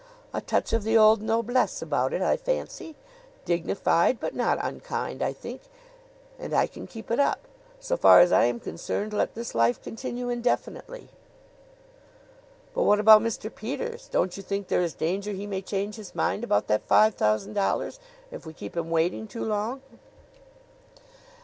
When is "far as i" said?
7.97-8.45